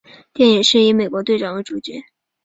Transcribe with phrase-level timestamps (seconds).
[0.33, 1.93] 电影是以美国队长为主角。